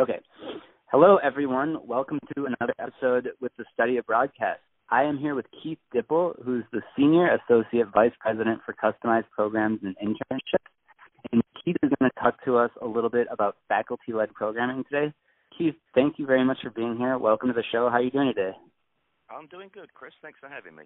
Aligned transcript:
Okay. 0.00 0.18
Hello, 0.90 1.18
everyone. 1.22 1.78
Welcome 1.86 2.18
to 2.34 2.46
another 2.46 2.74
episode 2.80 3.28
with 3.40 3.52
the 3.58 3.64
Study 3.72 3.96
of 3.96 4.06
Broadcast. 4.06 4.58
I 4.90 5.04
am 5.04 5.16
here 5.16 5.36
with 5.36 5.46
Keith 5.62 5.78
Dipple, 5.94 6.34
who's 6.44 6.64
the 6.72 6.80
Senior 6.96 7.28
Associate 7.36 7.86
Vice 7.94 8.10
President 8.18 8.60
for 8.66 8.74
Customized 8.74 9.30
Programs 9.30 9.78
and 9.84 9.94
Internships. 9.98 10.58
And 11.30 11.40
Keith 11.64 11.76
is 11.80 11.92
going 12.00 12.10
to 12.10 12.20
talk 12.20 12.44
to 12.44 12.56
us 12.56 12.72
a 12.82 12.86
little 12.86 13.08
bit 13.08 13.28
about 13.30 13.56
faculty-led 13.68 14.34
programming 14.34 14.82
today. 14.90 15.14
Keith, 15.56 15.76
thank 15.94 16.18
you 16.18 16.26
very 16.26 16.44
much 16.44 16.58
for 16.64 16.70
being 16.70 16.96
here. 16.96 17.16
Welcome 17.16 17.50
to 17.50 17.54
the 17.54 17.62
show. 17.70 17.88
How 17.88 17.98
are 17.98 18.02
you 18.02 18.10
doing 18.10 18.32
today? 18.34 18.56
I'm 19.30 19.46
doing 19.46 19.70
good, 19.72 19.94
Chris. 19.94 20.12
Thanks 20.22 20.40
for 20.40 20.48
having 20.48 20.74
me. 20.74 20.82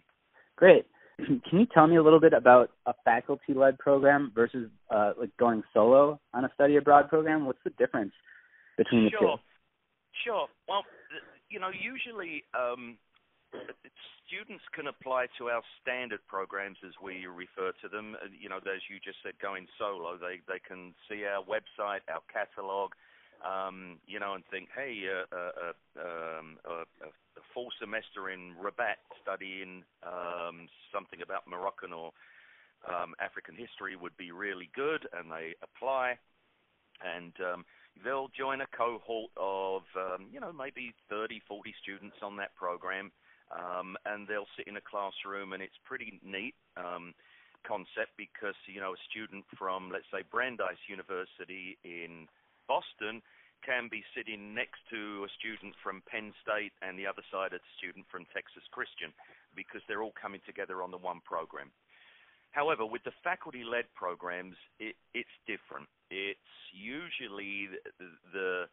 Great. 0.57 0.85
Can 1.17 1.59
you 1.61 1.67
tell 1.73 1.87
me 1.87 1.97
a 1.97 2.03
little 2.03 2.21
bit 2.21 2.35
about 2.35 2.73
a 2.85 2.93
faculty-led 3.07 3.79
program 3.79 4.33
versus 4.35 4.69
uh, 4.91 5.13
like 5.19 5.35
going 5.39 5.63
solo 5.73 6.21
on 6.35 6.45
a 6.45 6.51
study 6.55 6.77
abroad 6.77 7.09
program? 7.09 7.47
What's 7.47 7.59
the 7.65 7.71
difference 7.71 8.13
between 8.79 9.05
the 9.05 9.11
sure. 9.11 9.37
two? 9.37 9.43
Sure. 10.25 10.47
Well, 10.67 10.85
you 11.51 11.61
know, 11.61 11.71
usually 11.75 12.45
um, 12.55 12.97
students 14.27 14.65
can 14.75 14.87
apply 14.87 15.27
to 15.39 15.49
our 15.49 15.63
standard 15.83 16.21
programs 16.29 16.79
as 16.87 16.93
we 17.03 17.27
refer 17.27 17.73
to 17.83 17.89
them. 17.89 18.17
Uh, 18.23 18.29
you 18.33 18.49
know, 18.49 18.59
as 18.59 18.83
you 18.89 18.97
just 19.03 19.19
said, 19.23 19.35
going 19.43 19.67
solo, 19.79 20.17
they 20.17 20.41
they 20.47 20.61
can 20.63 20.95
see 21.11 21.25
our 21.25 21.43
website, 21.43 22.07
our 22.09 22.23
catalog, 22.33 22.93
um, 23.45 23.99
you 24.07 24.21
know, 24.21 24.35
and 24.35 24.45
think, 24.51 24.69
hey, 24.75 25.03
uh, 25.09 25.27
uh, 25.35 25.53
uh, 25.61 26.01
um, 26.01 26.59
a, 26.65 27.09
a 27.09 27.43
full 27.55 27.69
semester 27.81 28.31
in 28.31 28.55
Rabat 28.61 29.01
studying 29.23 29.83
um, 30.05 30.69
something 30.93 31.23
about 31.23 31.49
Moroccan 31.49 31.93
or 31.93 32.13
um, 32.87 33.15
African 33.21 33.57
history 33.57 33.97
would 33.97 34.17
be 34.17 34.31
really 34.31 34.71
good, 34.75 35.09
and 35.17 35.31
they 35.31 35.55
apply, 35.63 36.19
and 37.03 37.33
um, 37.41 37.65
they'll 38.05 38.29
join 38.37 38.61
a 38.61 38.67
cohort 38.77 39.31
of, 39.37 39.83
um, 39.97 40.27
you 40.33 40.41
know, 40.41 40.53
maybe 40.53 40.95
30, 41.09 41.43
40 41.47 41.75
students 41.83 42.17
on 42.23 42.37
that 42.37 42.55
program, 42.55 43.11
um, 43.53 43.97
and 44.07 44.27
they'll 44.29 44.51
sit 44.57 44.67
in 44.67 44.77
a 44.77 44.85
classroom, 44.85 45.53
and 45.53 45.63
it's 45.63 45.79
pretty 45.85 46.21
neat. 46.25 46.55
Um, 46.77 47.15
concept 47.67 48.15
because 48.17 48.55
you 48.71 48.81
know 48.81 48.95
a 48.95 49.05
student 49.11 49.45
from 49.59 49.91
let's 49.91 50.07
say 50.15 50.23
Brandeis 50.31 50.79
University 50.89 51.77
in 51.83 52.31
Boston 52.69 53.21
can 53.67 53.91
be 53.91 54.05
sitting 54.15 54.55
next 54.55 54.79
to 54.91 55.27
a 55.27 55.31
student 55.35 55.75
from 55.83 56.03
Penn 56.07 56.31
State 56.39 56.71
and 56.83 56.95
the 56.95 57.07
other 57.07 57.27
side 57.27 57.51
a 57.53 57.59
student 57.77 58.07
from 58.07 58.25
Texas 58.31 58.63
Christian 58.71 59.11
because 59.59 59.83
they're 59.89 60.03
all 60.03 60.15
coming 60.15 60.41
together 60.47 60.83
on 60.83 60.95
the 60.95 61.01
one 61.01 61.19
program. 61.27 61.75
However, 62.51 62.87
with 62.87 63.05
the 63.05 63.13
faculty-led 63.23 63.85
programs, 63.95 64.57
it, 64.79 64.97
it's 65.15 65.37
different. 65.47 65.89
It's 66.11 66.41
usually 66.73 67.69
the, 67.99 68.07
the 68.33 68.65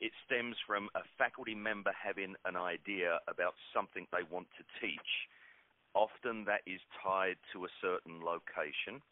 it 0.00 0.12
stems 0.24 0.56
from 0.66 0.88
a 0.94 1.00
faculty 1.18 1.54
member 1.54 1.92
having 1.92 2.34
an 2.46 2.56
idea 2.56 3.20
about 3.28 3.52
something 3.74 4.06
they 4.10 4.24
want 4.30 4.48
to 4.56 4.64
teach. 4.80 5.10
Often 5.92 6.44
that 6.46 6.62
is 6.66 6.80
tied 7.04 7.36
to 7.52 7.66
a 7.66 7.68
certain 7.82 8.24
location 8.24 9.02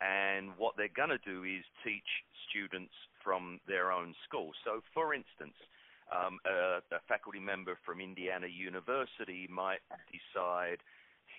and 0.00 0.56
what 0.56 0.74
they're 0.76 0.92
going 0.96 1.12
to 1.12 1.20
do 1.20 1.44
is 1.44 1.64
teach 1.84 2.08
students 2.48 2.92
from 3.22 3.60
their 3.68 3.92
own 3.92 4.14
school. 4.24 4.52
So, 4.64 4.80
for 4.94 5.12
instance, 5.12 5.56
um, 6.08 6.40
a, 6.48 6.80
a 6.90 7.00
faculty 7.06 7.38
member 7.38 7.76
from 7.84 8.00
Indiana 8.00 8.48
University 8.48 9.46
might 9.52 9.84
decide 10.08 10.80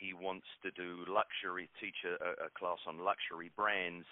he 0.02 0.18
wants 0.18 0.50
to 0.66 0.74
do 0.74 1.06
luxury, 1.06 1.70
teach 1.78 2.02
a, 2.04 2.50
a 2.50 2.50
class 2.58 2.82
on 2.90 3.06
luxury 3.06 3.54
brands, 3.54 4.10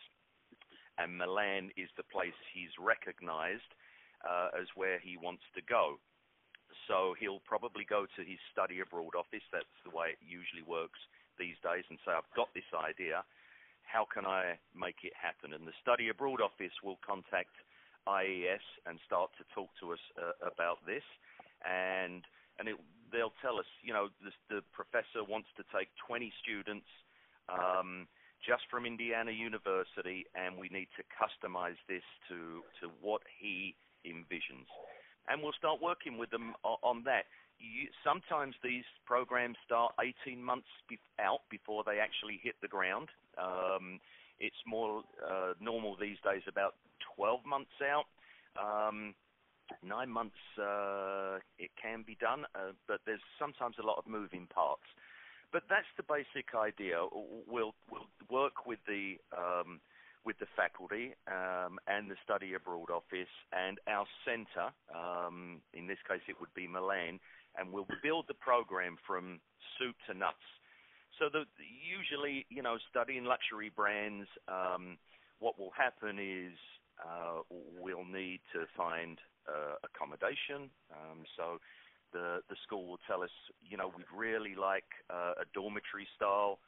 and 1.02 1.18
Milan 1.18 1.74
is 1.74 1.90
the 1.98 2.06
place 2.06 2.38
he's 2.54 2.72
recognized 2.78 3.74
uh, 4.22 4.54
as 4.54 4.70
where 4.78 5.00
he 5.02 5.18
wants 5.18 5.44
to 5.58 5.62
go. 5.66 5.98
So 6.86 7.18
he'll 7.18 7.42
probably 7.42 7.86
go 7.90 8.06
to 8.06 8.22
his 8.22 8.38
study 8.54 8.80
abroad 8.80 9.18
office. 9.18 9.46
That's 9.50 9.82
the 9.82 9.96
way 9.96 10.14
it 10.14 10.22
usually 10.22 10.62
works 10.62 11.02
these 11.42 11.58
days, 11.66 11.88
and 11.90 11.98
say, 12.06 12.14
I've 12.14 12.38
got 12.38 12.54
this 12.54 12.70
idea 12.78 13.26
how 13.90 14.06
can 14.06 14.26
I 14.26 14.62
make 14.78 15.02
it 15.02 15.14
happen? 15.18 15.58
And 15.58 15.66
the 15.66 15.74
Study 15.82 16.10
Abroad 16.10 16.42
office 16.42 16.74
will 16.86 17.02
contact 17.02 17.58
IES 18.06 18.62
and 18.86 19.02
start 19.06 19.34
to 19.42 19.44
talk 19.54 19.70
to 19.82 19.94
us 19.94 20.04
uh, 20.14 20.38
about 20.46 20.86
this, 20.86 21.04
and 21.66 22.22
and 22.62 22.70
it, 22.70 22.78
they'll 23.12 23.36
tell 23.42 23.60
us, 23.60 23.66
you 23.84 23.94
know, 23.94 24.10
the, 24.24 24.32
the 24.50 24.62
professor 24.72 25.24
wants 25.28 25.50
to 25.58 25.64
take 25.76 25.90
20 26.08 26.32
students 26.42 26.88
um, 27.50 28.08
just 28.46 28.64
from 28.72 28.86
Indiana 28.86 29.32
University, 29.32 30.26
and 30.36 30.58
we 30.58 30.70
need 30.70 30.88
to 30.96 31.04
customize 31.12 31.80
this 31.88 32.06
to 32.30 32.64
to 32.80 32.92
what 33.02 33.22
he 33.40 33.76
envisions, 34.06 34.70
and 35.28 35.44
we'll 35.44 35.58
start 35.58 35.82
working 35.82 36.18
with 36.18 36.30
them 36.30 36.54
on, 36.64 37.04
that 37.04 37.26
you, 37.60 37.90
sometimes 38.04 38.56
these 38.64 38.88
programs 39.06 39.58
start 39.66 39.94
18 40.26 40.42
months 40.42 40.68
be- 40.88 41.00
out 41.20 41.42
before 41.52 41.84
they 41.84 42.00
actually 42.00 42.40
hit 42.42 42.56
the 42.62 42.68
ground. 42.68 43.10
Um, 43.38 44.00
it's 44.40 44.64
more 44.66 45.04
uh, 45.20 45.54
normal 45.60 45.98
these 46.00 46.18
days 46.24 46.42
about 46.48 46.76
12 47.18 47.46
months 47.46 47.76
out. 47.84 48.08
Um, 48.56 49.14
nine 49.84 50.10
months 50.10 50.40
uh, 50.58 51.40
it 51.58 51.72
can 51.82 52.04
be 52.06 52.18
done, 52.20 52.46
uh, 52.56 52.74
but 52.88 53.00
there's 53.06 53.24
sometimes 53.38 53.76
a 53.82 53.86
lot 53.86 53.98
of 53.98 54.08
moving 54.08 54.48
parts. 54.48 54.86
But 55.52 55.64
that's 55.70 55.90
the 55.98 56.04
basic 56.04 56.54
idea. 56.54 57.06
We'll, 57.48 57.74
we'll 57.90 58.08
work 58.30 58.66
with 58.68 58.80
the 58.88 59.18
um, 59.36 59.82
with 60.26 60.38
the 60.38 60.46
faculty 60.56 61.16
um, 61.28 61.80
and 61.88 62.12
the 62.12 62.16
study 62.24 62.54
abroad 62.54 62.92
office 62.92 63.34
and 63.54 63.80
our 63.88 64.06
centre. 64.26 64.70
Um, 64.94 65.62
in 65.74 65.88
this 65.88 65.98
case, 66.08 66.22
it 66.28 66.36
would 66.40 66.54
be 66.54 66.68
Milan 66.68 67.20
and 67.58 67.72
we'll 67.72 67.88
build 68.04 68.26
the 68.28 68.34
program 68.36 68.98
from 69.08 69.40
soup 69.78 69.96
to 70.08 70.14
nuts. 70.14 70.44
So 71.18 71.28
the, 71.32 71.44
usually, 71.60 72.46
you 72.50 72.62
know, 72.62 72.78
studying 72.90 73.26
luxury 73.26 73.72
brands, 73.76 74.28
um, 74.48 74.98
what 75.40 75.58
will 75.58 75.74
happen 75.76 76.20
is 76.20 76.54
uh, 77.00 77.42
we'll 77.80 78.06
need 78.06 78.42
to 78.54 78.66
find 78.78 79.18
uh, 79.50 79.76
accommodation. 79.84 80.70
Um, 80.94 81.20
so 81.38 81.46
the 82.14 82.28
the 82.50 82.58
school 82.66 82.86
will 82.90 83.04
tell 83.10 83.22
us, 83.28 83.34
you 83.70 83.78
know, 83.78 83.90
we'd 83.96 84.14
really 84.16 84.56
like 84.56 84.90
uh, 85.10 85.44
a 85.44 85.46
dormitory 85.54 86.08
style 86.16 86.60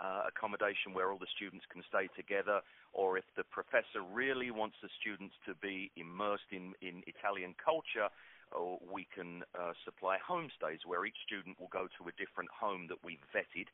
uh, 0.00 0.22
accommodation 0.32 0.94
where 0.94 1.10
all 1.10 1.18
the 1.18 1.34
students 1.36 1.66
can 1.72 1.82
stay 1.88 2.08
together, 2.16 2.60
or 2.92 3.18
if 3.18 3.24
the 3.36 3.44
professor 3.44 4.00
really 4.00 4.50
wants 4.50 4.76
the 4.82 4.88
students 5.00 5.34
to 5.46 5.52
be 5.60 5.90
immersed 5.96 6.50
in, 6.50 6.72
in 6.80 7.02
Italian 7.06 7.54
culture, 7.60 8.08
or 8.50 8.78
we 8.80 9.06
can 9.14 9.42
uh, 9.54 9.72
supply 9.84 10.16
homestays 10.18 10.82
where 10.86 11.04
each 11.04 11.20
student 11.26 11.60
will 11.60 11.70
go 11.70 11.86
to 11.98 12.08
a 12.08 12.14
different 12.16 12.50
home 12.50 12.86
that 12.88 12.98
we've 13.04 13.22
vetted 13.34 13.68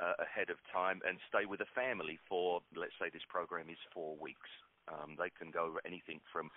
uh, 0.00 0.16
ahead 0.18 0.50
of 0.50 0.56
time 0.72 1.00
and 1.06 1.18
stay 1.28 1.44
with 1.44 1.60
a 1.60 1.70
family 1.74 2.18
for, 2.28 2.60
let's 2.74 2.96
say 3.00 3.08
this 3.12 3.24
program 3.28 3.68
is 3.68 3.78
four 3.92 4.16
weeks. 4.16 4.50
Um, 4.88 5.16
they 5.18 5.30
can 5.30 5.50
go 5.50 5.78
anything 5.84 6.20
from 6.32 6.50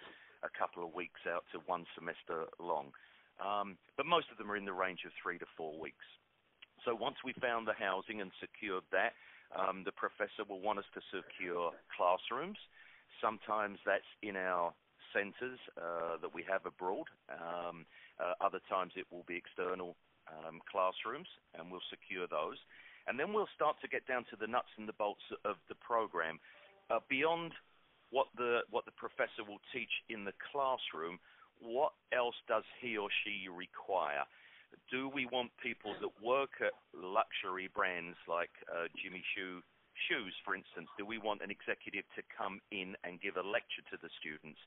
a 0.43 0.51
couple 0.51 0.83
of 0.83 0.93
weeks 0.93 1.21
out 1.27 1.43
to 1.51 1.59
one 1.65 1.85
semester 1.95 2.45
long. 2.59 2.91
Um, 3.39 3.77
but 3.95 4.05
most 4.05 4.27
of 4.31 4.37
them 4.37 4.51
are 4.51 4.57
in 4.57 4.65
the 4.65 4.73
range 4.73 5.05
of 5.05 5.11
three 5.21 5.37
to 5.39 5.45
four 5.55 5.79
weeks. 5.79 6.05
So 6.85 6.95
once 6.95 7.17
we 7.23 7.33
found 7.41 7.67
the 7.67 7.75
housing 7.77 8.21
and 8.21 8.31
secured 8.39 8.83
that, 8.91 9.13
um, 9.55 9.83
the 9.83 9.91
professor 9.91 10.45
will 10.47 10.61
want 10.61 10.79
us 10.79 10.89
to 10.93 11.01
secure 11.11 11.71
classrooms. 11.95 12.57
Sometimes 13.21 13.79
that's 13.85 14.07
in 14.21 14.35
our 14.35 14.73
centers 15.11 15.59
uh, 15.75 16.21
that 16.21 16.33
we 16.33 16.43
have 16.47 16.65
abroad. 16.65 17.07
Um, 17.31 17.85
uh, 18.19 18.33
other 18.39 18.59
times 18.69 18.93
it 18.95 19.07
will 19.11 19.25
be 19.27 19.35
external 19.35 19.95
um, 20.29 20.61
classrooms, 20.69 21.27
and 21.57 21.71
we'll 21.71 21.83
secure 21.89 22.27
those. 22.27 22.57
And 23.07 23.19
then 23.19 23.33
we'll 23.33 23.49
start 23.55 23.77
to 23.81 23.87
get 23.87 24.05
down 24.05 24.23
to 24.29 24.37
the 24.37 24.45
nuts 24.45 24.69
and 24.77 24.87
the 24.87 24.93
bolts 24.93 25.25
of 25.43 25.57
the 25.67 25.75
program. 25.75 26.39
Uh, 26.89 26.99
beyond 27.09 27.53
what 28.11 28.27
the 28.37 28.61
what 28.69 28.85
the 28.85 28.95
professor 28.97 29.45
will 29.47 29.61
teach 29.73 29.91
in 30.09 30.25
the 30.25 30.33
classroom, 30.51 31.19
what 31.61 31.93
else 32.11 32.37
does 32.47 32.65
he 32.81 32.97
or 32.97 33.09
she 33.23 33.49
require? 33.49 34.25
Do 34.91 35.09
we 35.09 35.25
want 35.25 35.51
people 35.61 35.93
that 36.01 36.13
work 36.21 36.61
at 36.61 36.73
luxury 36.93 37.69
brands 37.73 38.17
like 38.29 38.53
uh, 38.69 38.85
Jimmy 39.01 39.23
Choo 39.33 39.61
shoes, 40.07 40.33
for 40.45 40.53
instance? 40.53 40.89
Do 40.97 41.05
we 41.05 41.17
want 41.17 41.41
an 41.41 41.49
executive 41.49 42.05
to 42.15 42.21
come 42.29 42.61
in 42.71 42.93
and 43.03 43.21
give 43.21 43.37
a 43.37 43.45
lecture 43.45 43.81
to 43.89 43.97
the 44.01 44.09
students? 44.21 44.61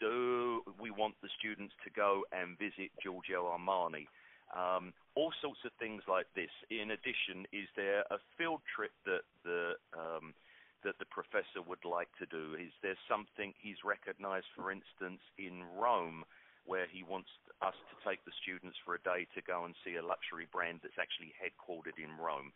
do 0.00 0.64
we 0.80 0.90
want 0.90 1.14
the 1.22 1.28
students 1.38 1.74
to 1.84 1.90
go 1.92 2.24
and 2.32 2.58
visit 2.58 2.90
Giorgio 3.04 3.52
Armani? 3.52 4.08
Um, 4.50 4.92
all 5.14 5.30
sorts 5.40 5.60
of 5.64 5.70
things 5.78 6.02
like 6.08 6.26
this. 6.34 6.50
In 6.72 6.90
addition, 6.90 7.46
is 7.52 7.68
there 7.76 8.02
a 8.10 8.18
field 8.36 8.64
trip 8.74 8.90
that 9.04 9.22
the 9.44 9.76
um, 9.94 10.34
that 10.84 10.98
the 10.98 11.08
professor 11.08 11.62
would 11.64 11.84
like 11.84 12.10
to 12.18 12.26
do? 12.26 12.56
Is 12.56 12.72
there 12.82 12.98
something 13.08 13.52
he's 13.58 13.84
recognized, 13.84 14.48
for 14.56 14.70
instance, 14.72 15.20
in 15.38 15.64
Rome, 15.76 16.24
where 16.64 16.86
he 16.90 17.02
wants 17.02 17.28
us 17.60 17.76
to 17.90 17.94
take 18.04 18.24
the 18.24 18.36
students 18.42 18.76
for 18.84 18.94
a 18.94 19.02
day 19.02 19.26
to 19.34 19.40
go 19.42 19.64
and 19.64 19.74
see 19.84 19.96
a 19.96 20.04
luxury 20.04 20.48
brand 20.48 20.80
that's 20.82 21.00
actually 21.00 21.32
headquartered 21.36 22.00
in 22.00 22.16
Rome? 22.16 22.52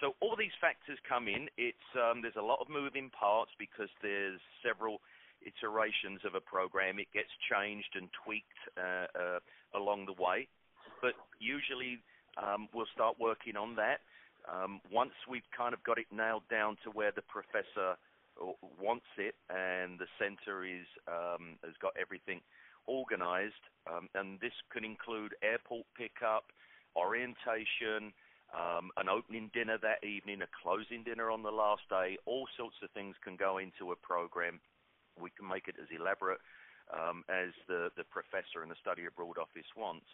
So 0.00 0.16
all 0.20 0.34
these 0.34 0.54
factors 0.60 0.98
come 1.08 1.28
in. 1.28 1.48
It's 1.56 1.88
um, 1.94 2.20
there's 2.20 2.38
a 2.38 2.44
lot 2.44 2.58
of 2.60 2.68
moving 2.68 3.10
parts 3.14 3.52
because 3.58 3.90
there's 4.02 4.40
several 4.58 4.98
iterations 5.44 6.20
of 6.26 6.34
a 6.34 6.40
program. 6.40 6.98
It 6.98 7.12
gets 7.14 7.30
changed 7.46 7.94
and 7.94 8.08
tweaked 8.24 8.62
uh, 8.76 9.06
uh, 9.14 9.40
along 9.76 10.06
the 10.06 10.16
way, 10.18 10.48
but 11.00 11.14
usually 11.38 12.02
um, 12.40 12.68
we'll 12.74 12.90
start 12.92 13.16
working 13.20 13.56
on 13.56 13.76
that. 13.76 14.00
Um, 14.44 14.80
once 14.92 15.14
we've 15.28 15.48
kind 15.56 15.72
of 15.72 15.82
got 15.84 15.98
it 15.98 16.06
nailed 16.12 16.46
down 16.50 16.76
to 16.84 16.90
where 16.90 17.12
the 17.12 17.22
professor 17.22 17.96
uh, 18.40 18.52
wants 18.80 19.06
it 19.16 19.34
and 19.48 19.98
the 19.98 20.06
center 20.18 20.64
is 20.64 20.86
um, 21.08 21.56
has 21.64 21.74
got 21.80 21.92
everything 22.00 22.40
organized, 22.86 23.64
um, 23.88 24.08
and 24.14 24.38
this 24.40 24.52
can 24.70 24.84
include 24.84 25.34
airport 25.42 25.86
pickup, 25.96 26.52
orientation, 26.96 28.12
um, 28.52 28.90
an 28.96 29.08
opening 29.08 29.50
dinner 29.54 29.78
that 29.80 30.04
evening, 30.06 30.42
a 30.42 30.50
closing 30.62 31.02
dinner 31.02 31.30
on 31.30 31.42
the 31.42 31.50
last 31.50 31.82
day. 31.88 32.18
All 32.26 32.46
sorts 32.56 32.76
of 32.82 32.90
things 32.90 33.16
can 33.24 33.36
go 33.36 33.58
into 33.58 33.92
a 33.92 33.96
program. 33.96 34.60
We 35.18 35.30
can 35.30 35.48
make 35.48 35.66
it 35.68 35.76
as 35.80 35.88
elaborate 35.88 36.40
um, 36.92 37.24
as 37.28 37.50
the, 37.66 37.90
the 37.96 38.04
professor 38.04 38.62
and 38.62 38.70
the 38.70 38.78
study 38.80 39.06
abroad 39.06 39.38
office 39.38 39.68
wants. 39.76 40.06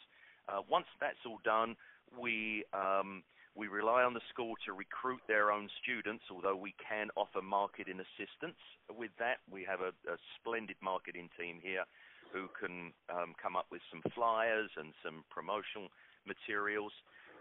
Uh, 0.48 0.62
once 0.68 0.86
that's 1.00 1.20
all 1.26 1.40
done, 1.44 1.76
we 2.18 2.64
um, 2.72 3.22
we 3.56 3.66
rely 3.66 4.02
on 4.02 4.14
the 4.14 4.24
school 4.30 4.54
to 4.66 4.72
recruit 4.72 5.20
their 5.26 5.50
own 5.50 5.68
students, 5.82 6.24
although 6.30 6.56
we 6.56 6.74
can 6.78 7.08
offer 7.16 7.42
marketing 7.42 7.98
assistance 7.98 8.60
with 8.88 9.10
that. 9.18 9.42
We 9.50 9.64
have 9.64 9.80
a, 9.80 9.90
a 10.06 10.16
splendid 10.38 10.76
marketing 10.80 11.28
team 11.38 11.58
here 11.60 11.84
who 12.32 12.46
can 12.54 12.94
um, 13.10 13.34
come 13.42 13.56
up 13.56 13.66
with 13.70 13.82
some 13.90 14.02
flyers 14.14 14.70
and 14.78 14.94
some 15.02 15.26
promotional 15.30 15.90
materials. 16.26 16.92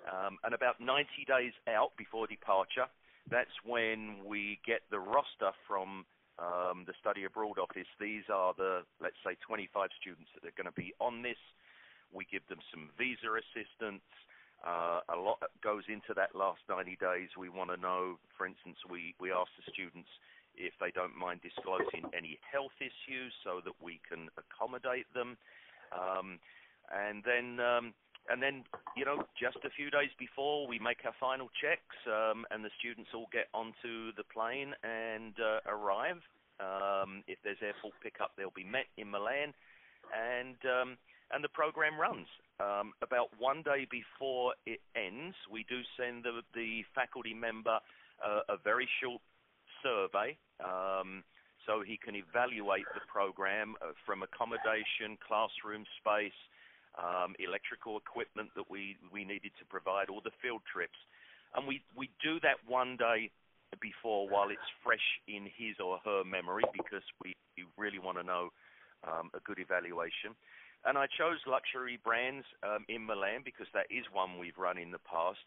Um, 0.09 0.41
and 0.43 0.53
about 0.53 0.81
90 0.81 1.05
days 1.27 1.53
out 1.69 1.93
before 1.97 2.25
departure, 2.25 2.89
that's 3.29 3.53
when 3.61 4.25
we 4.25 4.57
get 4.65 4.81
the 4.89 4.99
roster 4.99 5.53
from 5.67 6.05
um, 6.41 6.87
the 6.87 6.97
study 6.97 7.25
abroad 7.25 7.59
office. 7.59 7.89
These 7.99 8.25
are 8.33 8.57
the, 8.57 8.81
let's 8.97 9.19
say, 9.21 9.37
25 9.45 9.89
students 10.01 10.31
that 10.33 10.47
are 10.47 10.57
going 10.57 10.71
to 10.71 10.73
be 10.73 10.95
on 10.97 11.21
this. 11.21 11.37
We 12.09 12.25
give 12.25 12.47
them 12.49 12.63
some 12.73 12.89
visa 12.97 13.29
assistance. 13.37 14.01
Uh, 14.65 14.99
a 15.07 15.17
lot 15.17 15.39
goes 15.63 15.83
into 15.87 16.13
that 16.15 16.35
last 16.35 16.59
90 16.67 16.97
days. 16.99 17.29
We 17.37 17.47
want 17.47 17.71
to 17.71 17.77
know, 17.77 18.19
for 18.37 18.45
instance, 18.45 18.77
we, 18.89 19.15
we 19.19 19.31
ask 19.31 19.47
the 19.55 19.71
students 19.71 20.09
if 20.55 20.73
they 20.79 20.91
don't 20.91 21.15
mind 21.15 21.39
disclosing 21.41 22.11
any 22.11 22.39
health 22.43 22.75
issues 22.83 23.31
so 23.43 23.61
that 23.63 23.73
we 23.81 24.01
can 24.03 24.27
accommodate 24.35 25.07
them. 25.15 25.37
Um, 25.95 26.39
and 26.91 27.23
then 27.23 27.63
um, 27.63 27.93
and 28.29 28.41
then 28.41 28.63
you 28.97 29.05
know 29.05 29.23
just 29.39 29.57
a 29.65 29.69
few 29.69 29.89
days 29.89 30.09
before 30.19 30.67
we 30.67 30.77
make 30.79 31.05
our 31.05 31.15
final 31.19 31.49
checks 31.61 31.97
um, 32.07 32.45
and 32.51 32.63
the 32.63 32.73
students 32.77 33.09
all 33.13 33.27
get 33.31 33.47
onto 33.53 34.13
the 34.17 34.25
plane 34.27 34.73
and 34.83 35.33
uh, 35.39 35.61
arrive 35.69 36.21
um, 36.59 37.23
if 37.27 37.37
there's 37.43 37.61
airport 37.61 37.93
pickup 38.01 38.31
they'll 38.37 38.53
be 38.53 38.65
met 38.65 38.89
in 38.97 39.09
Milan 39.09 39.53
and 40.13 40.57
um, 40.65 40.97
and 41.31 41.43
the 41.43 41.49
program 41.49 41.99
runs 41.99 42.27
um, 42.59 42.93
about 43.01 43.29
one 43.37 43.61
day 43.63 43.87
before 43.89 44.53
it 44.65 44.81
ends 44.95 45.35
we 45.51 45.65
do 45.69 45.81
send 45.97 46.23
the, 46.23 46.41
the 46.53 46.83
faculty 46.95 47.33
member 47.33 47.79
uh, 48.25 48.41
a 48.49 48.57
very 48.63 48.87
short 49.01 49.21
survey 49.83 50.37
um, 50.63 51.23
so 51.65 51.81
he 51.85 51.97
can 51.97 52.15
evaluate 52.15 52.85
the 52.93 53.01
program 53.07 53.75
uh, 53.81 53.93
from 54.05 54.23
accommodation 54.23 55.17
classroom 55.25 55.85
space 56.01 56.35
um, 56.97 57.35
electrical 57.39 57.97
equipment 57.97 58.49
that 58.55 58.65
we, 58.69 58.97
we 59.11 59.23
needed 59.23 59.51
to 59.59 59.65
provide, 59.65 60.09
all 60.09 60.21
the 60.23 60.33
field 60.41 60.61
trips. 60.65 60.97
And 61.55 61.67
we, 61.67 61.81
we 61.95 62.09
do 62.23 62.39
that 62.41 62.57
one 62.65 62.97
day 62.97 63.31
before 63.81 64.27
while 64.27 64.49
it's 64.49 64.69
fresh 64.83 65.05
in 65.27 65.45
his 65.45 65.77
or 65.77 65.99
her 66.05 66.23
memory 66.23 66.63
because 66.73 67.05
we, 67.23 67.35
we 67.57 67.65
really 67.77 67.99
want 67.99 68.17
to 68.17 68.23
know 68.23 68.49
um, 69.05 69.29
a 69.33 69.39
good 69.45 69.59
evaluation. 69.59 70.33
And 70.85 70.97
I 70.97 71.07
chose 71.07 71.39
luxury 71.45 71.99
brands 72.03 72.45
um, 72.63 72.85
in 72.87 73.05
Milan 73.05 73.41
because 73.43 73.67
that 73.73 73.87
is 73.89 74.05
one 74.11 74.39
we've 74.39 74.57
run 74.57 74.77
in 74.77 74.91
the 74.91 75.03
past. 75.03 75.43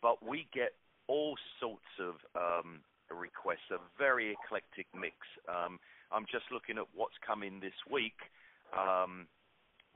But 0.00 0.22
we 0.22 0.46
get 0.54 0.74
all 1.08 1.34
sorts 1.58 1.90
of 1.98 2.14
um, 2.36 2.80
requests, 3.10 3.70
a 3.72 3.78
very 3.98 4.32
eclectic 4.32 4.86
mix. 4.94 5.16
Um, 5.48 5.78
I'm 6.12 6.26
just 6.30 6.46
looking 6.52 6.78
at 6.78 6.86
what's 6.94 7.18
coming 7.26 7.60
this 7.60 7.76
week. 7.90 8.16
Um, 8.76 9.26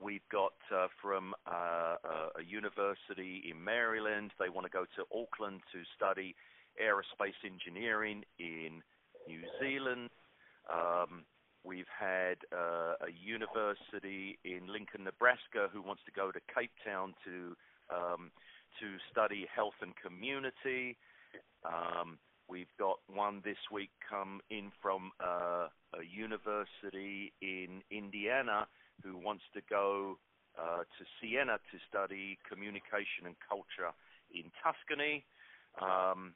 We've 0.02 0.26
got 0.32 0.58
uh, 0.74 0.88
from 1.00 1.32
uh, 1.46 1.94
a 2.34 2.42
university 2.42 3.44
in 3.48 3.62
Maryland. 3.62 4.32
They 4.40 4.48
want 4.48 4.66
to 4.66 4.70
go 4.70 4.84
to 4.96 5.02
Auckland 5.14 5.60
to 5.70 5.78
study 5.94 6.34
aerospace 6.74 7.38
engineering 7.46 8.24
in 8.38 8.82
New 9.28 9.42
Zealand. 9.60 10.10
Um, 10.66 11.22
we've 11.64 11.90
had 11.98 12.38
uh, 12.52 12.94
a 13.00 13.10
university 13.10 14.38
in 14.44 14.66
Lincoln, 14.72 15.04
Nebraska, 15.04 15.68
who 15.72 15.82
wants 15.82 16.02
to 16.06 16.12
go 16.12 16.30
to 16.30 16.40
Cape 16.54 16.72
Town 16.84 17.14
to 17.24 17.56
um, 17.94 18.30
to 18.80 18.96
study 19.10 19.46
health 19.54 19.76
and 19.82 19.92
community. 19.96 20.96
Um, 21.64 22.18
we've 22.48 22.72
got 22.78 22.98
one 23.12 23.42
this 23.44 23.60
week 23.70 23.90
come 24.08 24.40
in 24.50 24.72
from 24.80 25.12
uh, 25.22 25.68
a 25.94 26.02
university 26.02 27.32
in 27.42 27.82
Indiana 27.90 28.66
who 29.04 29.16
wants 29.16 29.44
to 29.54 29.60
go 29.68 30.18
uh, 30.58 30.78
to 30.78 31.04
Siena 31.20 31.58
to 31.70 31.78
study 31.88 32.38
communication 32.48 33.26
and 33.26 33.36
culture 33.48 33.92
in 34.34 34.50
Tuscany. 34.62 35.24
Um, 35.80 36.34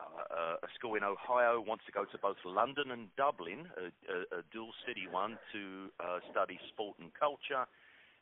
uh, 0.00 0.56
a 0.62 0.68
school 0.74 0.94
in 0.94 1.04
Ohio 1.04 1.60
wants 1.60 1.84
to 1.86 1.92
go 1.92 2.04
to 2.04 2.18
both 2.18 2.36
London 2.44 2.90
and 2.90 3.08
Dublin, 3.16 3.68
a, 3.76 3.90
a, 4.10 4.40
a 4.40 4.42
dual 4.52 4.72
city 4.86 5.06
one, 5.10 5.38
to 5.52 5.90
uh, 6.00 6.18
study 6.30 6.58
sport 6.72 6.96
and 7.00 7.10
culture. 7.14 7.66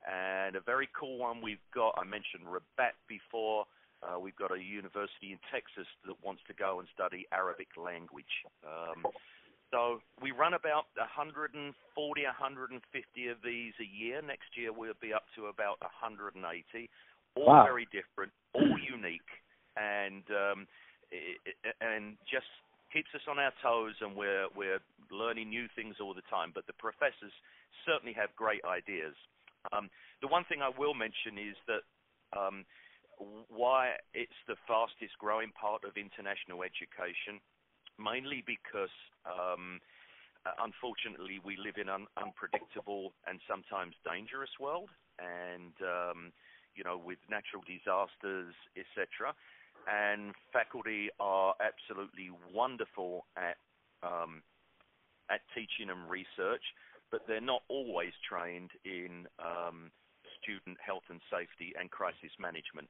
And 0.02 0.56
a 0.56 0.60
very 0.60 0.88
cool 0.98 1.18
one 1.18 1.42
we've 1.42 1.62
got, 1.74 1.94
I 1.96 2.04
mentioned 2.04 2.50
Rabat 2.50 2.98
before. 3.06 3.66
Uh, 4.02 4.18
we've 4.18 4.36
got 4.36 4.50
a 4.50 4.58
university 4.58 5.30
in 5.30 5.38
Texas 5.54 5.86
that 6.06 6.18
wants 6.24 6.42
to 6.48 6.54
go 6.54 6.80
and 6.80 6.88
study 6.92 7.26
Arabic 7.30 7.68
language. 7.78 8.42
Um, 8.66 9.06
so 9.70 10.02
we 10.20 10.32
run 10.32 10.54
about 10.54 10.90
140, 10.98 11.62
150 11.64 13.28
of 13.28 13.36
these 13.44 13.72
a 13.80 13.86
year. 13.86 14.20
Next 14.20 14.52
year 14.58 14.72
we'll 14.72 14.98
be 15.00 15.14
up 15.14 15.24
to 15.36 15.46
about 15.46 15.80
180. 15.80 16.36
All 17.34 17.46
wow. 17.46 17.64
very 17.64 17.88
different, 17.88 18.32
all 18.52 18.76
unique, 18.76 19.32
and 19.78 20.22
um, 20.28 20.66
and 21.80 22.16
just 22.30 22.48
keeps 22.92 23.08
us 23.14 23.22
on 23.28 23.38
our 23.38 23.52
toes, 23.62 23.94
and 24.00 24.16
we're 24.16 24.48
we're 24.56 24.80
learning 25.10 25.50
new 25.50 25.66
things 25.76 25.96
all 26.00 26.14
the 26.14 26.26
time. 26.30 26.52
But 26.54 26.66
the 26.66 26.76
professors 26.76 27.32
certainly 27.86 28.12
have 28.14 28.34
great 28.36 28.64
ideas. 28.64 29.14
Um, 29.72 29.88
the 30.20 30.28
one 30.28 30.44
thing 30.44 30.60
I 30.62 30.70
will 30.74 30.94
mention 30.94 31.38
is 31.38 31.56
that 31.70 31.82
um, 32.36 32.64
why 33.48 33.94
it's 34.14 34.40
the 34.48 34.56
fastest 34.66 35.14
growing 35.18 35.52
part 35.52 35.84
of 35.84 35.96
international 35.96 36.62
education 36.62 37.38
mainly 37.98 38.42
because 38.46 38.92
um, 39.26 39.80
unfortunately 40.58 41.40
we 41.44 41.56
live 41.56 41.76
in 41.78 41.88
an 41.88 42.06
unpredictable 42.16 43.12
and 43.26 43.40
sometimes 43.48 43.94
dangerous 44.02 44.52
world, 44.58 44.90
and 45.20 45.74
um, 45.82 46.32
you 46.74 46.84
know 46.84 46.98
with 46.98 47.18
natural 47.28 47.62
disasters, 47.62 48.54
etc. 48.74 49.34
And 49.90 50.34
faculty 50.52 51.10
are 51.18 51.54
absolutely 51.60 52.30
wonderful 52.52 53.26
at 53.36 53.56
um, 54.02 54.42
at 55.30 55.40
teaching 55.54 55.90
and 55.90 56.10
research, 56.10 56.62
but 57.10 57.22
they're 57.26 57.40
not 57.40 57.62
always 57.68 58.12
trained 58.28 58.70
in 58.84 59.26
um, 59.38 59.90
student 60.42 60.76
health 60.84 61.06
and 61.08 61.20
safety 61.30 61.72
and 61.78 61.90
crisis 61.90 62.34
management 62.38 62.88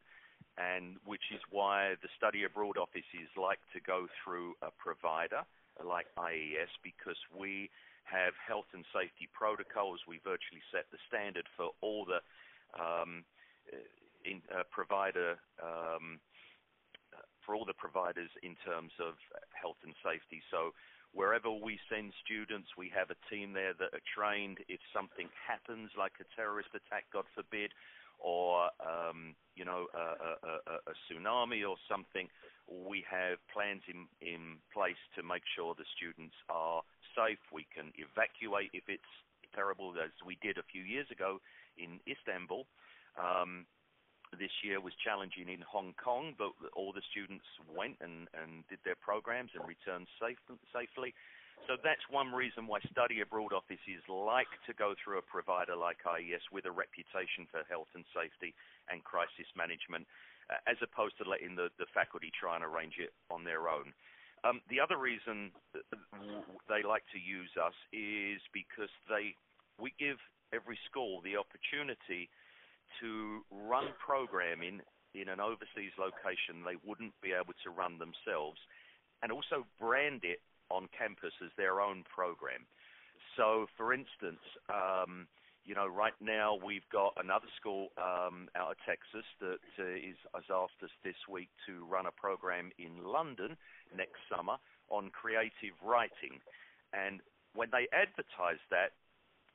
and 0.59 0.97
which 1.05 1.33
is 1.33 1.41
why 1.51 1.95
the 2.03 2.09
study 2.17 2.45
abroad 2.45 2.77
offices 2.77 3.29
like 3.41 3.61
to 3.73 3.81
go 3.81 4.07
through 4.21 4.53
a 4.61 4.69
provider 4.77 5.43
like 5.81 6.07
IES 6.19 6.69
because 6.85 7.17
we 7.33 7.71
have 8.05 8.35
health 8.37 8.69
and 8.75 8.85
safety 8.93 9.29
protocols. 9.33 10.01
We 10.07 10.21
virtually 10.21 10.61
set 10.69 10.85
the 10.93 11.01
standard 11.09 11.49
for 11.57 11.73
all 11.81 12.05
the 12.05 12.21
um, 12.77 13.25
in, 14.25 14.43
uh, 14.53 14.69
provider 14.71 15.41
um, 15.63 16.21
for 17.45 17.55
all 17.55 17.65
the 17.65 17.77
providers 17.77 18.31
in 18.43 18.57
terms 18.65 18.93
of 19.01 19.15
health 19.53 19.79
and 19.85 19.95
safety. 20.03 20.43
So 20.51 20.73
wherever 21.13 21.51
we 21.51 21.79
send 21.91 22.13
students, 22.25 22.69
we 22.77 22.91
have 22.95 23.11
a 23.11 23.19
team 23.29 23.53
there 23.53 23.75
that 23.79 23.93
are 23.93 24.07
trained. 24.09 24.59
If 24.69 24.81
something 24.95 25.29
happens, 25.37 25.91
like 25.97 26.13
a 26.21 26.27
terrorist 26.35 26.71
attack, 26.75 27.05
God 27.13 27.25
forbid, 27.35 27.73
or 28.19 28.71
um, 28.81 29.35
you 29.57 29.65
know 29.65 29.87
a, 29.95 30.93
tsunami 31.11 31.69
or 31.69 31.77
something, 31.91 32.29
we 32.69 33.05
have 33.11 33.39
plans 33.53 33.83
in, 33.91 34.07
in 34.23 34.63
place 34.73 35.01
to 35.17 35.23
make 35.23 35.43
sure 35.57 35.75
the 35.75 35.89
students 35.97 36.37
are 36.49 36.83
safe. 37.17 37.43
We 37.53 37.67
can 37.75 37.93
evacuate 37.99 38.71
if 38.73 38.87
it's 38.89 39.13
terrible, 39.55 39.93
as 40.03 40.15
we 40.25 40.39
did 40.41 40.57
a 40.57 40.65
few 40.71 40.83
years 40.83 41.07
ago 41.11 41.41
in 41.77 42.01
Istanbul. 42.09 42.67
This 44.39 44.53
year 44.65 44.81
was 44.81 44.97
challenging 45.05 45.53
in 45.53 45.61
Hong 45.61 45.93
Kong, 46.01 46.33
but 46.39 46.57
all 46.73 46.93
the 46.93 47.05
students 47.13 47.45
went 47.69 48.01
and, 48.01 48.29
and 48.33 48.65
did 48.73 48.81
their 48.85 48.97
programs 48.97 49.53
and 49.53 49.61
returned 49.69 50.09
safe, 50.17 50.41
safely. 50.73 51.13
So 51.69 51.79
that's 51.79 52.03
one 52.11 52.33
reason 52.33 52.67
why 52.67 52.81
study 52.91 53.21
abroad 53.21 53.53
offices 53.53 54.03
like 54.09 54.51
to 54.67 54.73
go 54.75 54.95
through 54.99 55.19
a 55.23 55.27
provider 55.31 55.77
like 55.77 56.03
IES 56.03 56.43
with 56.51 56.67
a 56.67 56.75
reputation 56.75 57.47
for 57.53 57.63
health 57.69 57.93
and 57.95 58.03
safety 58.11 58.57
and 58.91 59.05
crisis 59.05 59.47
management, 59.55 60.09
uh, 60.51 60.59
as 60.67 60.81
opposed 60.83 61.21
to 61.23 61.29
letting 61.29 61.55
the, 61.55 61.71
the 61.79 61.87
faculty 61.95 62.33
try 62.35 62.57
and 62.57 62.65
arrange 62.65 62.99
it 62.99 63.15
on 63.31 63.45
their 63.45 63.69
own. 63.71 63.95
Um, 64.43 64.59
the 64.67 64.83
other 64.83 64.99
reason 64.99 65.55
they 66.67 66.83
like 66.83 67.07
to 67.15 67.21
use 67.23 67.55
us 67.55 67.77
is 67.95 68.43
because 68.51 68.91
they 69.07 69.39
we 69.79 69.95
give 70.03 70.19
every 70.51 70.79
school 70.91 71.23
the 71.23 71.39
opportunity 71.39 72.27
to 73.01 73.45
run 73.51 73.89
programming 73.99 74.81
in 75.15 75.29
an 75.29 75.41
overseas 75.41 75.93
location 75.99 76.65
they 76.65 76.81
wouldn't 76.85 77.15
be 77.21 77.33
able 77.33 77.55
to 77.65 77.71
run 77.71 77.99
themselves, 77.99 78.59
and 79.23 79.31
also 79.31 79.67
brand 79.79 80.23
it 80.25 80.41
on 80.71 80.89
campus 80.97 81.33
as 81.45 81.51
their 81.57 81.81
own 81.81 82.05
program. 82.09 82.65
So, 83.37 83.67
for 83.77 83.93
instance, 83.93 84.43
um, 84.69 85.27
you 85.65 85.75
know, 85.75 85.87
right 85.87 86.17
now 86.21 86.59
we've 86.59 86.89
got 86.91 87.15
another 87.17 87.47
school 87.61 87.89
um, 87.97 88.49
out 88.57 88.73
of 88.73 88.77
Texas 88.85 89.27
that 89.41 89.63
uh, 89.79 89.95
is, 89.95 90.19
has 90.35 90.49
asked 90.51 90.81
us 90.83 90.91
this 91.05 91.17
week 91.31 91.49
to 91.67 91.85
run 91.87 92.07
a 92.07 92.13
program 92.13 92.71
in 92.79 93.05
London 93.05 93.57
next 93.97 94.19
summer 94.27 94.57
on 94.91 95.11
creative 95.15 95.77
writing. 95.85 96.43
And 96.93 97.21
when 97.55 97.69
they 97.71 97.87
advertise 97.95 98.61
that, 98.71 98.99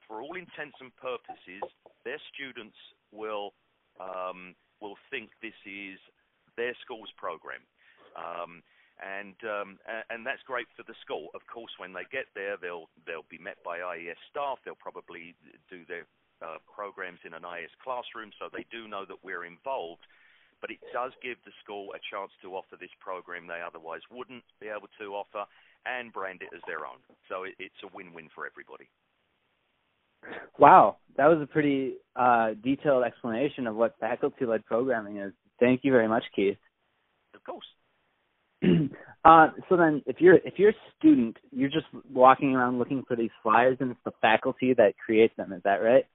for 0.07 0.21
all 0.21 0.39
intents 0.39 0.79
and 0.79 0.95
purposes, 0.95 1.67
their 2.05 2.21
students 2.31 2.77
will 3.11 3.53
um, 3.99 4.55
will 4.81 4.97
think 5.09 5.29
this 5.41 5.57
is 5.65 5.97
their 6.55 6.73
school's 6.83 7.11
program. 7.17 7.61
Um, 8.17 8.63
and 8.97 9.37
um, 9.45 9.77
and 10.09 10.25
that's 10.25 10.41
great 10.41 10.65
for 10.73 10.81
the 10.81 10.97
school. 11.05 11.29
Of 11.37 11.45
course, 11.45 11.69
when 11.77 11.93
they 11.93 12.05
get 12.09 12.25
there, 12.33 12.57
they'll 12.57 12.89
they'll 13.05 13.29
be 13.29 13.37
met 13.37 13.61
by 13.61 13.77
IES 13.77 14.17
staff. 14.29 14.57
They'll 14.65 14.79
probably 14.79 15.37
do 15.69 15.85
their 15.85 16.09
uh, 16.41 16.57
programs 16.65 17.21
in 17.21 17.33
an 17.37 17.45
IES 17.45 17.73
classroom, 17.77 18.33
so 18.41 18.49
they 18.49 18.65
do 18.73 18.87
know 18.89 19.05
that 19.05 19.21
we're 19.21 19.45
involved. 19.45 20.01
But 20.61 20.73
it 20.73 20.81
does 20.89 21.13
give 21.21 21.37
the 21.45 21.53
school 21.61 21.93
a 21.93 22.01
chance 22.01 22.33
to 22.41 22.57
offer 22.57 22.73
this 22.81 22.93
program 22.97 23.45
they 23.45 23.61
otherwise 23.61 24.01
wouldn't 24.09 24.45
be 24.57 24.65
able 24.65 24.89
to 24.97 25.13
offer, 25.13 25.45
and 25.85 26.09
brand 26.09 26.41
it 26.41 26.49
as 26.49 26.65
their 26.65 26.81
own. 26.81 26.97
So 27.29 27.45
it, 27.45 27.53
it's 27.61 27.77
a 27.85 27.93
win-win 27.93 28.33
for 28.33 28.49
everybody. 28.49 28.89
Wow, 30.59 30.97
that 31.17 31.27
was 31.27 31.39
a 31.41 31.47
pretty 31.47 31.95
uh, 32.15 32.51
detailed 32.63 33.03
explanation 33.03 33.67
of 33.67 33.75
what 33.75 33.95
faculty-led 33.99 34.65
programming 34.65 35.17
is. 35.17 35.33
Thank 35.59 35.81
you 35.83 35.91
very 35.91 36.07
much, 36.07 36.23
Keith. 36.35 36.57
Of 37.33 37.43
course. 37.43 37.65
uh, 39.25 39.47
so 39.69 39.77
then, 39.77 40.01
if 40.05 40.17
you're 40.19 40.35
if 40.37 40.55
you're 40.57 40.71
a 40.71 40.81
student, 40.97 41.37
you're 41.51 41.69
just 41.69 41.85
walking 42.11 42.55
around 42.55 42.79
looking 42.79 43.03
for 43.07 43.15
these 43.15 43.29
flyers, 43.43 43.77
and 43.79 43.91
it's 43.91 43.99
the 44.05 44.11
faculty 44.21 44.73
that 44.73 44.93
creates 45.03 45.35
them. 45.37 45.53
Is 45.53 45.61
that 45.63 45.77
right? 45.77 46.05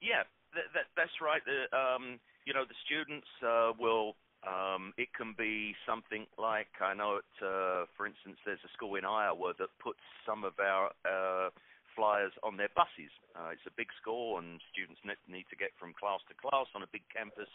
Yeah, 0.00 0.22
that, 0.54 0.70
that, 0.74 0.86
that's 0.96 1.18
right. 1.20 1.42
The, 1.44 1.66
um, 1.76 2.20
you 2.44 2.54
know, 2.54 2.64
the 2.64 2.78
students 2.86 3.26
uh, 3.44 3.72
will. 3.78 4.14
Um, 4.46 4.94
it 4.96 5.08
can 5.18 5.34
be 5.36 5.74
something 5.82 6.24
like 6.38 6.70
I 6.80 6.94
know. 6.94 7.18
It, 7.18 7.26
uh, 7.42 7.90
for 7.96 8.06
instance, 8.06 8.38
there's 8.46 8.62
a 8.64 8.70
school 8.72 8.94
in 8.94 9.04
Iowa 9.04 9.52
that 9.58 9.66
puts 9.82 9.98
some 10.24 10.44
of 10.44 10.52
our 10.62 10.94
uh, 11.02 11.50
flyers 11.98 12.30
on 12.46 12.54
their 12.54 12.70
buses. 12.78 13.10
Uh, 13.34 13.50
it's 13.50 13.66
a 13.66 13.74
big 13.74 13.90
school, 13.98 14.38
and 14.38 14.62
students 14.70 15.02
need 15.02 15.50
to 15.50 15.58
get 15.58 15.74
from 15.74 15.90
class 15.98 16.22
to 16.30 16.34
class 16.38 16.70
on 16.78 16.86
a 16.86 16.90
big 16.94 17.02
campus, 17.10 17.50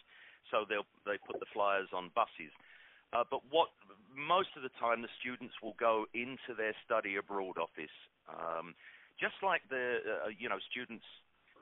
so 0.51 0.67
they'll 0.67 0.87
they 1.07 1.15
put 1.23 1.39
the 1.39 1.47
flyers 1.55 1.87
on 1.95 2.11
buses. 2.11 2.51
Uh, 3.15 3.23
but 3.23 3.39
what 3.47 3.71
most 4.11 4.51
of 4.59 4.67
the 4.67 4.73
time 4.75 4.99
the 4.99 5.13
students 5.23 5.55
will 5.63 5.79
go 5.79 6.03
into 6.11 6.51
their 6.59 6.75
study 6.83 7.15
abroad 7.15 7.55
office, 7.55 7.95
um, 8.27 8.75
just 9.15 9.39
like 9.39 9.63
the 9.71 10.03
uh, 10.03 10.29
you 10.35 10.51
know 10.51 10.59
students 10.67 11.07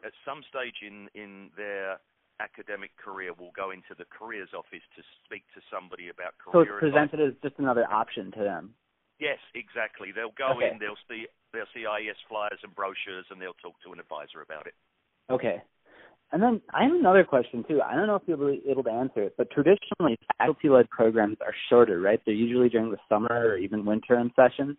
at 0.02 0.18
some 0.26 0.42
stage 0.50 0.82
in 0.82 1.06
in 1.14 1.54
their 1.54 2.02
academic 2.42 2.98
career 2.98 3.30
will 3.38 3.54
go 3.54 3.70
into 3.70 3.94
the 3.94 4.06
careers 4.10 4.50
office 4.58 4.82
to 4.98 5.06
speak 5.22 5.46
to 5.54 5.62
somebody 5.70 6.10
about 6.10 6.34
career. 6.42 6.66
So 6.66 6.74
it's 6.74 6.82
presented 6.82 7.22
advice. 7.22 7.38
as 7.38 7.50
just 7.52 7.60
another 7.62 7.86
option 7.86 8.34
to 8.34 8.42
them. 8.42 8.74
Yes, 9.22 9.38
exactly. 9.54 10.10
They'll 10.10 10.34
go 10.34 10.58
okay. 10.58 10.74
in, 10.74 10.82
they'll 10.82 10.98
see 11.06 11.30
they'll 11.54 11.70
see 11.78 11.86
IES 11.86 12.18
flyers 12.28 12.58
and 12.66 12.74
brochures, 12.74 13.30
and 13.30 13.38
they'll 13.38 13.58
talk 13.62 13.78
to 13.86 13.94
an 13.94 14.02
advisor 14.02 14.42
about 14.42 14.66
it. 14.66 14.74
Okay. 15.30 15.62
And 16.34 16.42
then 16.42 16.62
I 16.74 16.84
have 16.90 16.96
another 16.96 17.24
question 17.24 17.64
too. 17.68 17.82
I 17.86 17.94
don't 17.94 18.08
know 18.08 18.16
if 18.16 18.24
you'll 18.26 18.42
be 18.42 18.64
able 18.66 18.84
to 18.84 18.92
answer 18.92 19.22
it, 19.22 19.36
but 19.38 19.52
traditionally 19.52 20.18
faculty-led 20.40 20.90
programs 20.90 21.38
are 21.44 21.54
shorter, 21.70 22.00
right? 22.00 22.20
They're 22.26 22.34
usually 22.34 22.70
during 22.70 22.90
the 22.90 23.04
summer 23.08 23.30
or 23.30 23.58
even 23.58 23.86
winter 23.86 24.18
in 24.18 24.32
sessions. 24.34 24.78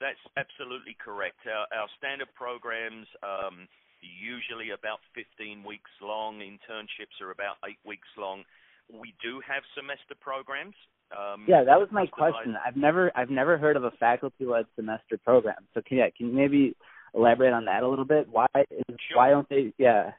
That's 0.00 0.18
absolutely 0.36 0.96
correct. 0.98 1.44
Our, 1.46 1.68
our 1.78 1.88
standard 2.00 2.32
programs 2.34 3.06
um, 3.22 3.68
usually 4.00 4.72
about 4.72 5.04
15 5.14 5.62
weeks 5.62 5.92
long. 6.00 6.40
Internships 6.40 7.20
are 7.20 7.30
about 7.30 7.60
eight 7.68 7.78
weeks 7.84 8.08
long. 8.16 8.42
We 8.88 9.14
do 9.22 9.40
have 9.46 9.62
semester 9.76 10.16
programs. 10.18 10.74
Um, 11.12 11.44
yeah, 11.46 11.64
that 11.64 11.78
was 11.78 11.88
my 11.92 12.06
question. 12.06 12.56
I've 12.64 12.76
never 12.76 13.12
I've 13.14 13.30
never 13.30 13.58
heard 13.58 13.76
of 13.76 13.84
a 13.84 13.90
faculty-led 13.92 14.66
semester 14.74 15.18
program. 15.18 15.66
So 15.74 15.82
can 15.86 15.98
yeah, 15.98 16.08
can 16.16 16.28
you 16.28 16.32
maybe 16.32 16.76
elaborate 17.14 17.52
on 17.52 17.64
that 17.66 17.82
a 17.82 17.88
little 17.88 18.04
bit? 18.04 18.28
Why 18.30 18.46
is, 18.56 18.82
sure. 18.88 19.16
why 19.16 19.30
don't 19.30 19.48
they? 19.48 19.72
Yeah. 19.78 20.12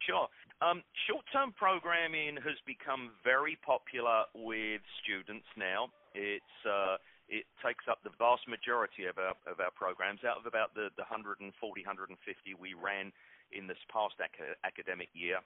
Sure. 0.00 0.28
Um, 0.62 0.82
short-term 1.10 1.52
programming 1.58 2.38
has 2.38 2.54
become 2.66 3.10
very 3.26 3.58
popular 3.66 4.30
with 4.34 4.80
students 5.02 5.46
now. 5.58 5.90
It's 6.14 6.56
uh, 6.62 7.02
it 7.28 7.48
takes 7.64 7.88
up 7.90 7.98
the 8.06 8.14
vast 8.14 8.46
majority 8.46 9.10
of 9.10 9.18
our 9.18 9.34
of 9.50 9.58
our 9.58 9.74
programs. 9.74 10.22
Out 10.22 10.38
of 10.38 10.46
about 10.46 10.74
the, 10.74 10.94
the 10.94 11.02
140, 11.02 11.50
150 11.50 12.14
we 12.60 12.74
ran 12.78 13.10
in 13.50 13.66
this 13.66 13.80
past 13.90 14.14
ac- 14.22 14.54
academic 14.64 15.10
year, 15.12 15.42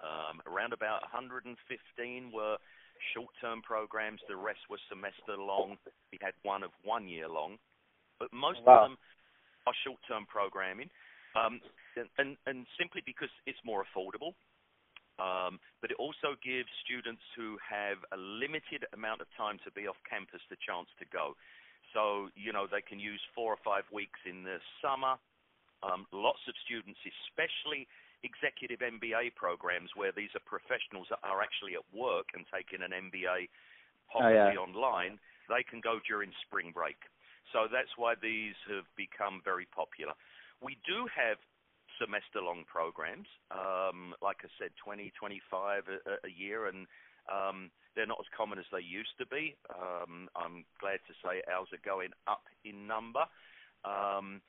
um, 0.00 0.40
around 0.46 0.72
about 0.72 1.02
115 1.04 1.52
were 2.32 2.56
short-term 3.14 3.62
programs. 3.62 4.20
The 4.28 4.36
rest 4.36 4.60
were 4.70 4.80
semester 4.88 5.36
long. 5.38 5.78
We 6.12 6.18
had 6.20 6.34
one 6.42 6.62
of 6.62 6.70
one 6.84 7.08
year 7.08 7.28
long, 7.28 7.58
but 8.18 8.32
most 8.32 8.60
wow. 8.66 8.72
of 8.72 8.90
them 8.90 8.98
are 9.66 9.76
short-term 9.84 10.26
programming. 10.26 10.90
Um, 11.36 11.60
and, 11.96 12.08
and, 12.18 12.30
and 12.46 12.66
simply 12.80 13.02
because 13.04 13.30
it's 13.46 13.60
more 13.62 13.84
affordable, 13.84 14.32
um, 15.18 15.60
but 15.82 15.90
it 15.90 15.98
also 15.98 16.38
gives 16.40 16.70
students 16.82 17.22
who 17.36 17.58
have 17.62 17.98
a 18.14 18.18
limited 18.18 18.86
amount 18.94 19.20
of 19.20 19.28
time 19.36 19.58
to 19.66 19.70
be 19.70 19.86
off 19.86 19.98
campus 20.08 20.40
the 20.48 20.56
chance 20.62 20.88
to 20.98 21.06
go. 21.10 21.36
So, 21.92 22.28
you 22.34 22.52
know, 22.52 22.66
they 22.70 22.82
can 22.82 22.98
use 22.98 23.20
four 23.34 23.52
or 23.52 23.60
five 23.64 23.84
weeks 23.92 24.18
in 24.24 24.42
the 24.42 24.58
summer. 24.80 25.20
Um, 25.82 26.06
lots 26.12 26.42
of 26.48 26.54
students, 26.64 26.98
especially 27.02 27.86
executive 28.22 28.80
MBA 28.80 29.34
programs 29.34 29.90
where 29.94 30.12
these 30.12 30.30
are 30.34 30.42
professionals 30.42 31.06
that 31.10 31.22
are 31.22 31.42
actually 31.42 31.74
at 31.74 31.86
work 31.94 32.34
and 32.34 32.44
taking 32.50 32.82
an 32.82 32.90
MBA 32.90 33.48
possibly 34.10 34.56
oh, 34.56 34.58
yeah. 34.58 34.66
online, 34.66 35.18
they 35.48 35.62
can 35.62 35.80
go 35.80 36.00
during 36.06 36.32
spring 36.46 36.72
break. 36.72 36.98
So 37.52 37.68
that's 37.70 37.92
why 37.96 38.14
these 38.20 38.56
have 38.68 38.84
become 38.96 39.40
very 39.44 39.66
popular. 39.72 40.12
We 40.60 40.76
do 40.84 41.08
have 41.14 41.38
semester 41.96 42.40
long 42.40 42.64
programs, 42.66 43.26
um, 43.50 44.14
like 44.22 44.44
I 44.44 44.50
said, 44.58 44.70
20, 44.82 45.12
25 45.18 45.84
a, 45.88 46.26
a 46.26 46.30
year, 46.30 46.68
and 46.68 46.86
um, 47.26 47.70
they're 47.94 48.06
not 48.06 48.20
as 48.20 48.30
common 48.36 48.58
as 48.58 48.68
they 48.70 48.84
used 48.84 49.16
to 49.18 49.26
be. 49.26 49.56
Um, 49.70 50.28
I'm 50.36 50.64
glad 50.80 51.00
to 51.08 51.14
say 51.24 51.42
ours 51.50 51.68
are 51.72 51.84
going 51.84 52.10
up 52.26 52.44
in 52.64 52.86
number. 52.86 53.24
Um, 53.84 54.40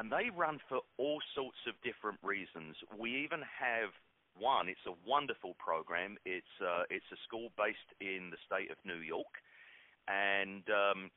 and 0.00 0.08
they 0.08 0.32
run 0.32 0.56
for 0.64 0.80
all 0.96 1.20
sorts 1.36 1.60
of 1.68 1.76
different 1.84 2.16
reasons. 2.24 2.72
We 2.96 3.20
even 3.20 3.44
have 3.44 3.92
one. 4.32 4.72
It's 4.72 4.88
a 4.88 4.96
wonderful 5.04 5.52
program. 5.60 6.16
It's 6.24 6.56
uh, 6.56 6.88
it's 6.88 7.04
a 7.12 7.20
school 7.28 7.52
based 7.60 7.92
in 8.00 8.32
the 8.32 8.40
state 8.48 8.72
of 8.72 8.80
New 8.88 9.04
York, 9.04 9.28
and 10.08 10.64
um, 10.72 11.12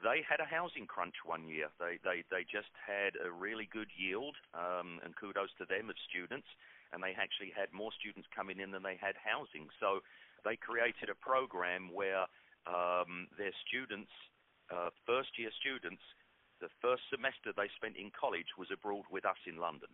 they 0.00 0.24
had 0.24 0.40
a 0.40 0.48
housing 0.48 0.88
crunch 0.88 1.20
one 1.28 1.44
year. 1.44 1.68
They 1.76 2.00
they 2.00 2.24
they 2.32 2.48
just 2.48 2.72
had 2.80 3.20
a 3.20 3.28
really 3.28 3.68
good 3.68 3.92
yield, 3.92 4.40
um, 4.56 5.04
and 5.04 5.12
kudos 5.12 5.52
to 5.60 5.68
them 5.68 5.92
of 5.92 5.96
students. 6.08 6.48
And 6.96 7.04
they 7.04 7.12
actually 7.16 7.52
had 7.52 7.72
more 7.72 7.92
students 7.96 8.28
coming 8.36 8.60
in 8.60 8.72
than 8.72 8.84
they 8.84 9.00
had 9.00 9.16
housing. 9.16 9.68
So 9.80 10.04
they 10.44 10.60
created 10.60 11.08
a 11.08 11.16
program 11.16 11.88
where 11.88 12.28
um, 12.68 13.32
their 13.40 13.52
students, 13.64 14.12
uh, 14.68 14.92
first 15.08 15.32
year 15.40 15.48
students, 15.56 16.04
the 16.62 16.72
first 16.80 17.02
semester 17.10 17.50
they 17.50 17.68
spent 17.74 17.98
in 17.98 18.14
college 18.14 18.54
was 18.56 18.70
abroad 18.70 19.04
with 19.10 19.26
us 19.26 19.38
in 19.44 19.58
London 19.58 19.90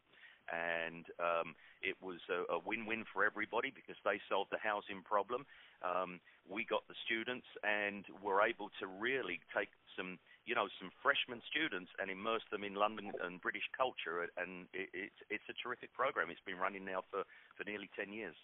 and 0.48 1.04
um, 1.20 1.54
it 1.82 1.96
was 2.00 2.20
a, 2.32 2.48
a 2.52 2.58
win-win 2.64 3.04
for 3.12 3.24
everybody 3.24 3.72
because 3.72 3.96
they 4.04 4.20
solved 4.28 4.50
the 4.50 4.60
housing 4.60 5.02
problem. 5.04 5.44
Um, 5.84 6.20
we 6.48 6.64
got 6.64 6.88
the 6.88 6.96
students 7.04 7.46
and 7.62 8.04
were 8.24 8.42
able 8.42 8.72
to 8.80 8.86
really 8.88 9.40
take 9.52 9.68
some, 9.96 10.18
you 10.46 10.54
know, 10.54 10.66
some 10.80 10.90
freshman 11.02 11.44
students 11.44 11.92
and 12.00 12.10
immerse 12.10 12.44
them 12.50 12.64
in 12.64 12.74
London 12.74 13.12
and 13.22 13.40
British 13.40 13.68
culture. 13.76 14.26
And 14.36 14.66
it, 14.72 14.88
it's 14.92 15.20
it's 15.28 15.48
a 15.52 15.56
terrific 15.60 15.92
program. 15.92 16.30
It's 16.30 16.44
been 16.48 16.58
running 16.58 16.84
now 16.84 17.04
for 17.10 17.22
for 17.56 17.64
nearly 17.68 17.90
ten 17.94 18.12
years. 18.12 18.36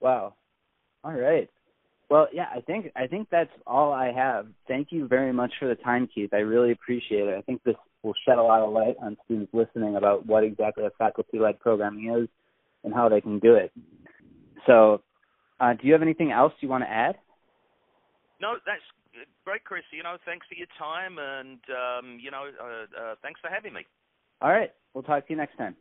Wow. 0.00 0.34
All 1.04 1.12
right. 1.12 1.50
Well, 2.10 2.28
yeah, 2.32 2.46
I 2.54 2.60
think 2.60 2.90
I 2.96 3.06
think 3.06 3.28
that's 3.30 3.50
all 3.66 3.92
I 3.92 4.12
have. 4.12 4.46
Thank 4.66 4.88
you 4.90 5.06
very 5.06 5.32
much 5.32 5.52
for 5.58 5.68
the 5.68 5.74
time, 5.74 6.08
Keith. 6.12 6.30
I 6.32 6.38
really 6.38 6.72
appreciate 6.72 7.28
it. 7.28 7.36
I 7.36 7.42
think 7.42 7.62
this 7.64 7.76
will 8.02 8.14
shed 8.26 8.38
a 8.38 8.42
lot 8.42 8.62
of 8.62 8.72
light 8.72 8.96
on 9.02 9.16
students 9.24 9.52
listening 9.52 9.96
about 9.96 10.24
what 10.24 10.42
exactly 10.44 10.84
a 10.84 10.90
faculty-led 10.98 11.60
programming 11.60 12.14
is 12.22 12.28
and 12.84 12.94
how 12.94 13.08
they 13.08 13.20
can 13.20 13.38
do 13.40 13.54
it. 13.54 13.72
So, 14.66 15.02
uh, 15.60 15.74
do 15.74 15.86
you 15.86 15.92
have 15.92 16.02
anything 16.02 16.32
else 16.32 16.52
you 16.60 16.68
want 16.68 16.84
to 16.84 16.90
add? 16.90 17.16
No, 18.40 18.54
that's 18.64 18.80
great, 19.44 19.64
Chris. 19.64 19.82
You 19.92 20.02
know, 20.02 20.16
thanks 20.24 20.46
for 20.46 20.54
your 20.54 20.68
time, 20.78 21.18
and 21.18 21.58
um, 21.68 22.18
you 22.22 22.30
know, 22.30 22.46
uh, 22.58 23.02
uh, 23.02 23.14
thanks 23.20 23.40
for 23.40 23.50
having 23.50 23.74
me. 23.74 23.84
All 24.40 24.50
right, 24.50 24.70
we'll 24.94 25.02
talk 25.02 25.26
to 25.26 25.32
you 25.32 25.36
next 25.36 25.58
time. 25.58 25.76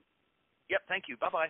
Yep, 0.69 0.81
thank 0.89 1.03
you. 1.07 1.15
Bye 1.17 1.29
bye. 1.31 1.48